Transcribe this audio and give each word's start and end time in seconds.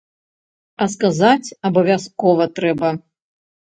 А 0.85 0.87
сказаць 0.93 1.53
абавязкова 1.71 2.43
трэба. 2.59 2.89